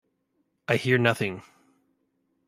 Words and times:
I 0.67 0.77
hear 0.77 0.97
nothing! 0.97 1.43